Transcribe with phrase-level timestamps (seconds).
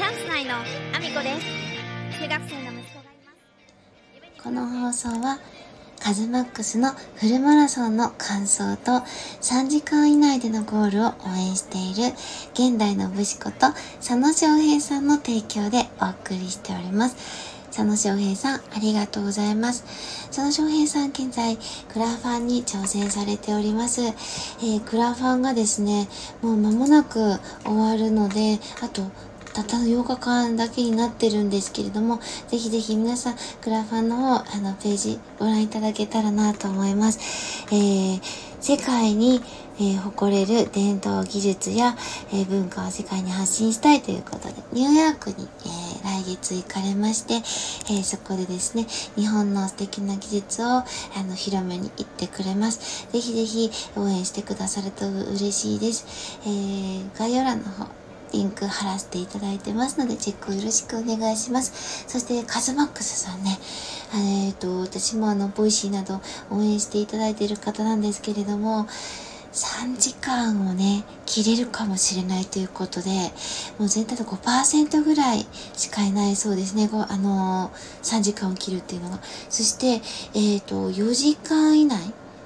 [0.00, 3.32] チャンス内のアミコです中学生の息子がいま
[4.32, 5.38] すこの放送は
[6.02, 8.92] カズマックスのフルマラソンの感想と
[9.42, 12.14] 3時間以内でのゴールを応援している
[12.54, 17.60] 現代の武士こと佐野翔平さんの提供でお送りしております。
[17.70, 19.84] 佐野翔平さん、ありがとうございます。
[20.26, 21.56] 佐野翔平さん、現在、
[21.92, 24.02] クラファンに挑戦されております。
[24.02, 26.08] えークラファンがですね、
[26.42, 29.02] もう間もなく終わるので、あと、
[29.52, 37.66] たったの8日間だけになってるんですけれども、ぜひぜひ皆さん、クラファンの方、あの、ページご覧いただけたらなと思います。
[37.72, 38.20] えー
[38.60, 39.40] 世界に、
[39.78, 41.96] えー誇れる伝統技術や、
[42.30, 47.34] えー文化を世界に発信したいということで、ニューヨークに、えー来月行かれまして、
[47.92, 48.86] えそこでですね、
[49.16, 50.84] 日本の素敵な技術を、あ
[51.26, 53.06] の、広めに行ってくれます。
[53.12, 56.38] ぜひぜひ応援してくださると嬉しいです。
[56.46, 57.86] え概要欄の方、
[58.32, 62.04] リンク貼らせていただいてますので、チェックよろしくお願いします。
[62.06, 63.58] そして、カズマックスさんね、
[64.14, 68.86] えっ、と、私もあの、 Voicy など応援していただいている方なんですけれども、
[69.52, 73.10] 3時間をね、切れるかもしれないということで、
[73.78, 76.88] もう全体の5%ぐらいしかいないそうですね。
[76.92, 79.18] あのー、3時間を切るっていうのが。
[79.48, 80.00] そして、
[80.34, 81.98] えっ、と、4時間以内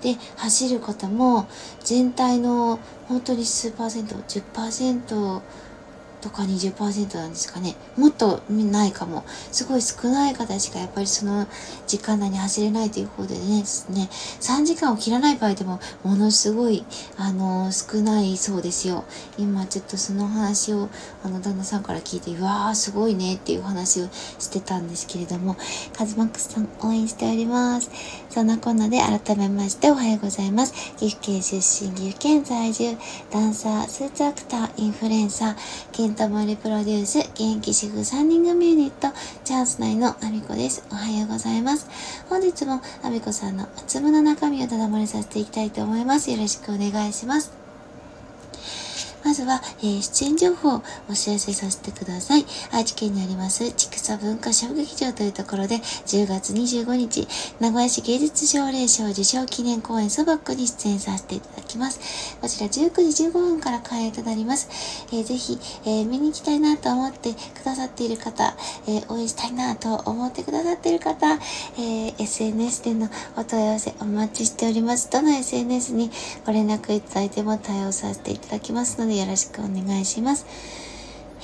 [0.00, 1.46] で走る方も、
[1.84, 5.42] 全体の本当に数パーセント、10%
[6.26, 7.76] とか20%なんですかね。
[7.96, 9.24] もっとないかも。
[9.52, 11.46] すごい少ない方しかやっぱりその
[11.86, 14.08] 時間内に走れないという方でね、ですね
[14.40, 16.84] 3時間を切らない場合でもものすごい、
[17.16, 19.04] あの、少ないそうですよ。
[19.38, 20.88] 今ちょっとその話を、
[21.22, 25.56] あの、旦那さんから聞いて、うわー、すごいねっていう話をしてたんですけれども、
[25.96, 27.90] カズマックスさん応援しております。
[28.30, 30.74] そんなこんなで改めましておはようございます。
[30.96, 32.96] 岐阜県出身、岐阜県在住、
[33.30, 35.56] ダンサー、スーツアクター、インフルエンサー、
[36.16, 39.08] たまりプロデュース、元気主婦3人組ユニット、
[39.44, 40.82] チャンス内のアミコです。
[40.90, 41.88] おはようございます。
[42.30, 46.30] 本日もアミコさんのつむの中身をただ漏れさせていきたいと思います。
[46.30, 47.65] よろしくお願いします。
[49.26, 52.46] まずは、えー出演情報をお知らせさせてください。
[52.70, 57.26] 愛知県にあります、千草文化小劇場というところで、10月25日、
[57.58, 62.36] 名古屋市芸術奨励賞受賞記念公演ソバックに出演させていただきます。
[62.40, 64.68] こちら19時15分から開演となります。
[65.10, 68.54] えーぜひ、えー見に行きたいなと思ってくださっている方、
[68.86, 75.10] えー応援したいなと思ってくださっている方、えー SNS でのお問い合わせお待ちしております。
[75.10, 76.12] どの SNS に
[76.46, 80.46] ご連絡いただいても対応させていただきますのでよろしくお願いします。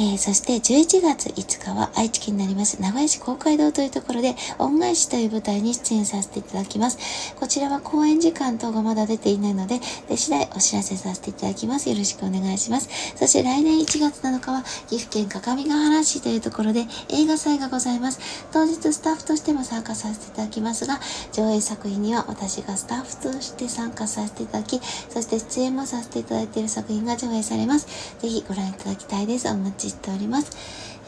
[0.00, 7.34] えーそして11月5日は愛知県になります名古屋市公会堂というところで恩返しという舞台に出演させていただきます。
[7.34, 11.88] こちらは公演時間等がまだ出ていないので、で次第お知らせさせていただきます。
[11.90, 12.88] よろしくお願いします。
[13.16, 18.20] そして来年1月7日は岐阜県各務原市というところで映画祭がございます。
[18.52, 21.00] 当日スタッフとしても参加させていただきますが、
[21.32, 27.86] 上映作品には私がスタッフとして参加させていただき、そして出演もさせていただいている作品が上映されます。
[28.20, 29.48] ぜひご覧いただきたいです。
[29.48, 30.50] お待ちしております。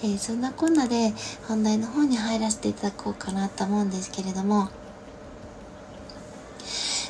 [0.02, 1.12] えーそんなこんなで
[1.46, 4.68] 本題の方に入らせていただこうかなと思うんですけれども、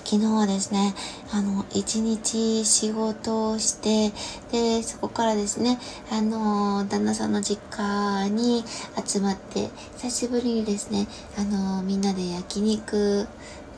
[0.05, 0.93] 昨日はですね、
[1.31, 4.13] あの、一日仕事をして、
[4.51, 5.79] で、そこからですね、
[6.11, 8.65] あの、旦那さんの実家に
[9.07, 11.07] 集まって、久しぶりにですね、
[11.39, 13.29] あの、みんなで焼肉、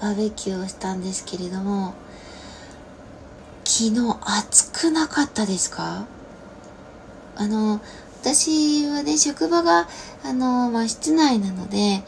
[0.01, 1.93] バーベキューをしたんですけれども、
[3.67, 6.07] 昨日暑くなかったですか？
[7.37, 7.81] あの、
[8.21, 9.89] 私はね、職場が、
[10.25, 12.03] あの、まあ、室内なので、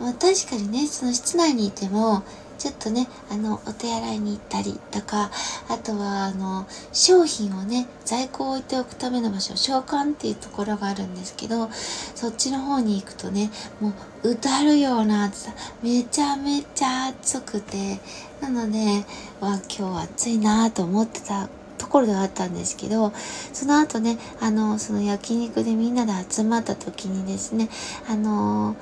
[0.00, 2.22] まあ、確かにね、その室内にいても、
[2.58, 5.30] ちょっとね、あの、お手洗いに行ったりとか、
[5.68, 11.68] あとは、あの、商品をね、在庫を置いておくための場所、召喚っていうところがあるんですけど、
[12.14, 13.50] そっちの方に行くとね、
[13.80, 13.92] も
[14.22, 18.00] う、うだるような暑さ、めちゃめちゃ暑くて、
[18.40, 19.04] なので、
[19.40, 21.48] わ、今日暑いなと思ってた
[21.78, 23.12] ところではあったんですけど、
[23.52, 27.68] その後ね、あの、その焼肉でみんなで集まった時にですね、
[28.08, 28.76] あの、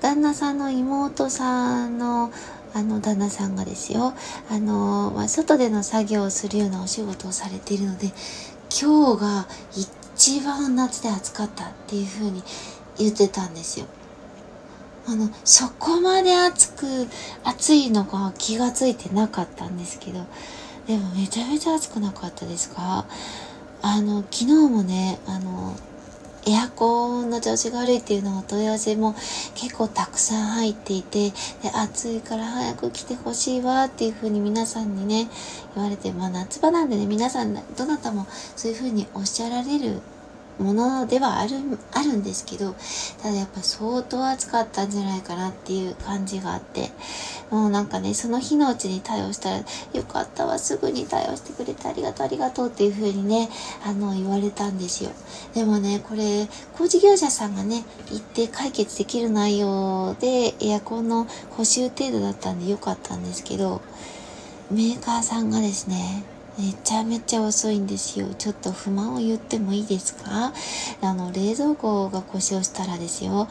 [0.00, 2.30] 旦那さんの妹さんの、
[2.74, 4.14] あの、旦那さんがですよ、
[4.50, 8.12] あの、まあ、外での作業をするようなお仕事をされているので、
[8.68, 12.42] 今日が一番夏で暑かったっていう風に
[12.98, 13.86] 言ってたんですよ。
[15.06, 16.86] あの、そこまで暑く、
[17.44, 20.20] 暑いのが気がついてなかったんですけど、
[20.86, 23.06] でもめちゃめちゃ暑くなかったですか？
[23.82, 25.76] あの、昨日もね、あの、
[26.46, 29.14] エアコンの調子が悪いっていうのお問い合わせも
[29.54, 31.30] 結構たくさん入っていて、
[31.62, 35.28] で暑いから早く来てほしいわっていうふうに皆さんにね、
[35.74, 38.26] 言われて、まあ夏場なんでね、皆さん、どなたも
[38.56, 40.02] そういうふうにおっしゃられる
[40.58, 41.56] ものではある、
[41.92, 42.74] あるんですけど、
[43.22, 46.90] ただやっぱ相当暑かったんじゃないかなっていう感じがあって、
[47.50, 49.64] もうなんかね、その日のうちに対応したら、よ
[50.04, 53.48] かったわ、すぐに対応してくれてありがとう、ありがとうっていう風にね、
[53.84, 55.10] あの、言われたんですよ。
[55.54, 63.80] でもね、これ、工事業者さんがね、行って解決できる内容で、エアコンの補修程度だったんでよかったんですけど、
[64.70, 66.24] メーカーさんがですね、
[66.58, 68.28] めちゃめちゃ遅いんですよ。
[68.38, 70.52] ちょっと不満を言ってもいいですか？
[71.02, 73.48] あの、冷蔵庫が故障したらですよ。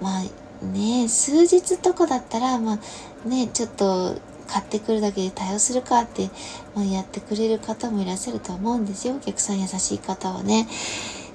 [0.00, 0.22] まあ
[0.64, 2.78] ね、数日とかだったら、ま
[3.24, 4.16] あね、ちょっと
[4.46, 6.28] 買ってくるだけで対応するかって、
[6.74, 9.14] まあ、やってくれる方もいらっしゃると思うんですよ。
[9.14, 10.68] お客さん優しい方はね。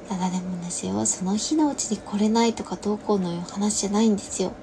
[0.08, 4.54] ただでもですよ、その日のうちに来れないとかどうこうの話じゃないんですよ。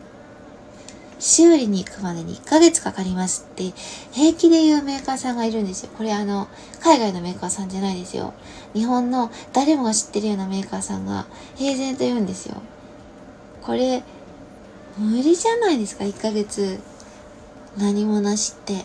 [1.18, 3.72] 修理に行くまでに1ヶ月かかりますって
[4.12, 5.90] 平気で言うメーカーさんがいるんですよ。
[5.96, 6.48] これあの、
[6.82, 8.34] 海外のメーカーさんじゃないですよ。
[8.74, 11.26] 日本の誰もが知ってるようなメーカーさんが
[11.56, 12.56] 平然と言うんですよ。
[13.62, 14.02] これ、
[14.98, 16.78] 無理じゃないですか、1ヶ月。
[17.76, 18.84] 何もなしって。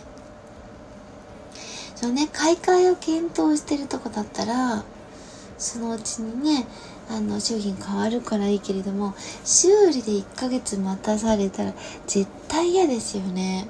[1.94, 4.84] そうね、買い替えを検討してるとこだったら、
[5.58, 6.66] そのうちにね、
[7.10, 9.14] あの商品変わるからいいけれども
[9.44, 11.74] 修理で1ヶ月待たされたら
[12.06, 13.66] 絶対嫌ですよね。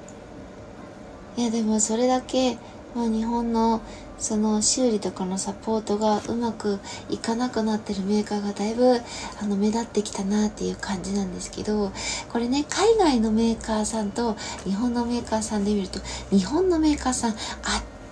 [1.37, 2.59] いやでもそれだけ、
[2.95, 3.81] まあ、日本の
[4.19, 6.79] その修理とかのサポートがうまく
[7.09, 9.01] いかなくなってるメーカーがだいぶ
[9.41, 11.91] あの目立ってきたなっていう感じなんですけど
[12.29, 14.35] これね海外のメーカーさんと
[14.65, 16.01] 日本のメーカーさんで見ると
[16.31, 17.41] 日本のメーカーさん圧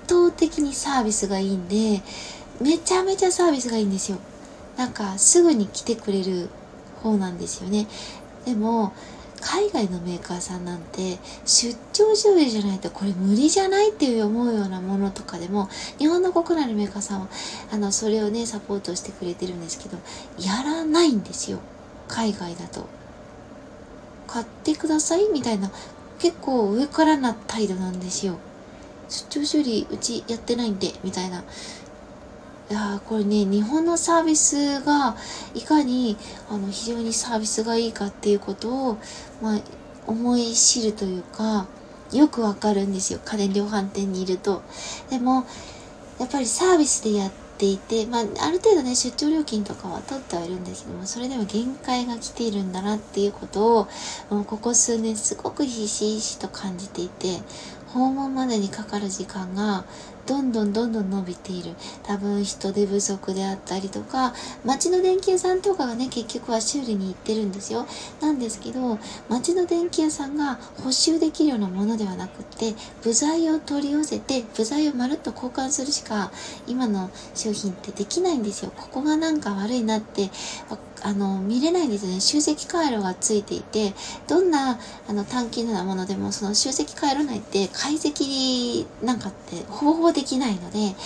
[0.09, 2.01] 倒的にサービスがいいんで
[2.63, 4.19] めちゃめちゃサービスがいいんですよ。
[4.79, 6.49] なんかすぐに来てくれる
[7.03, 7.87] 方なんですよね。
[8.47, 8.93] でも
[9.41, 17.29] 海外のメーカーさんなんて出張修理じゃないとこれ無理じゃないっていう思うようなものとかでも日本の国内のメーカーさんは
[17.71, 19.99] あのそれをねサポートしてくれてるんですけど
[20.39, 21.59] やらないんですよ。
[22.09, 22.87] 海外だと。
[24.27, 25.71] 買ってくださいみたいな
[26.19, 28.39] 結構上からな態度なんですよ。
[29.09, 31.43] 出張修理うちやってないんでみたいな。
[32.71, 35.17] いやこれね日本のサービスが
[35.55, 36.19] いかに
[36.51, 38.99] あの非常にサービスがいいかっていうことを、
[39.41, 39.61] まあ、
[40.07, 41.67] 思い知るというか
[42.13, 44.63] よくわかるんですよ家電量販店にいると。
[45.11, 45.47] でも
[46.19, 53.89] やっぱりサービスでやっていて、まあ、ある程度ね出張料金とかは取ってはいるんですけどもそれでも限界が来ているんだなっていうことを
[54.31, 57.39] もうここ数年すごくひしひしと感じていて
[57.89, 59.85] 訪問までにかかる時間が
[60.29, 61.75] どんどんどんどん伸びている。
[62.03, 64.35] 多分人手不足であったりとか
[64.65, 67.87] 町の電気屋さんとかがね結局は修理に行ってるんですよ。
[68.21, 68.99] なんですけど
[69.29, 76.31] 町の電気屋さんが補修できるようなものではなくって部材を取り寄せて部材をまるっと交換するしか
[76.67, 78.73] 今の商品ってできないんですよ。
[78.77, 80.31] ここがなんか悪いなって
[81.01, 82.21] あの見れないんですよね。
[82.21, 83.95] 集積回路がついていて
[84.27, 84.79] どんな
[85.09, 90.97] あの短期なものでもその集積回路内って解析なんかってほぼほぼできないので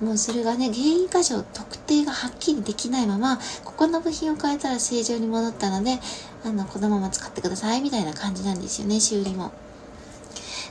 [0.00, 6.00] もうそれがね原因箇所特定がはっきりできないままここの部品を変えたら正常に戻ったので
[6.44, 9.52] あのこのまま使ってくださいみたいな感じなんですよね修理も。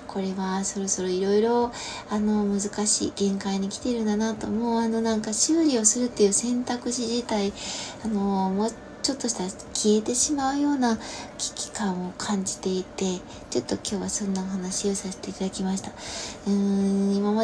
[0.08, 1.72] これはそろそろいろいろ
[2.10, 7.52] あの難しい限界に来てるんだなともうあのなんか修理をするっていう選択肢自体
[8.04, 8.72] あのもう
[9.06, 10.98] ちょっとしたら消えてしまうような
[11.38, 13.20] 危機感を感じていて、
[13.52, 15.92] ちょっと今日はそんなお話をさせていただきました。
[15.92, 16.95] うーん、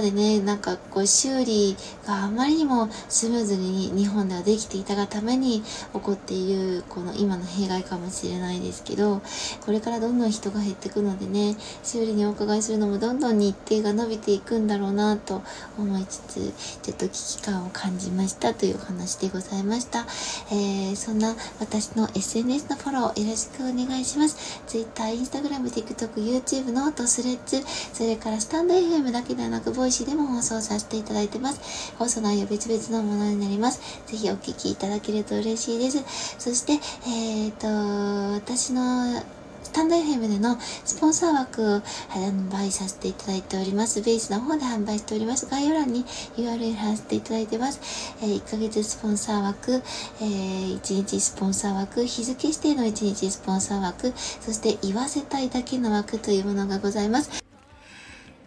[0.01, 1.77] までね、なんかこう修理
[2.08, 9.22] があまりにもスムーズに日本ではできていたがために起こっているこの今の弊害かもしれないですけど、
[9.63, 15.43] これからどんどん人が減っていくのでね、修理にお伺いするのもどんどん日程が伸びていくんだろうなと
[15.77, 20.08] 思いつつ、ちょっと危機感を感じましたという話でございました。
[20.51, 24.62] えー、そんな私の SNS のフォローよろしくお願いします。
[24.65, 27.62] Twitter、Instagram、TikTok、 YouTube、note、Threads、
[27.93, 31.94] それからスタンド FM だけではなく、シーでも放送させていただいてます。
[31.98, 33.82] 放送内容別々のものになります。
[34.08, 36.36] ぜひお聞きいただけると嬉しいです。
[36.40, 36.74] そして、
[37.08, 39.22] えっ、と、私の
[39.64, 44.02] スタンド FM でのスポンサー枠を販売させていただいております。
[44.02, 45.46] ベースの方で販売しております。
[45.46, 46.04] 概要欄に
[46.36, 47.80] URL 貼らせていただいてます。
[48.22, 49.72] えー、1ヶ月スポンサー枠、
[50.20, 57.41] えー、1日スポンサー枠、日付指定の1日スポンサー枠、そして言わせたいだけの枠というものがございます。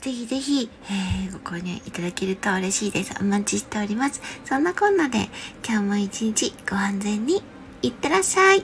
[0.04, 3.14] ぜひぜひ、えー、ご購入いただけると嬉しいです。
[3.22, 4.20] お待ちしております。
[4.44, 5.30] そんなこんなで、
[5.66, 7.42] 今日も一日ご安全に
[7.80, 8.62] いってらっしゃい。